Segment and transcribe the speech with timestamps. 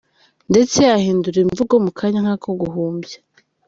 [0.51, 3.17] Ndetse ahindura imvugo mu kanya nk’ako guhumbya.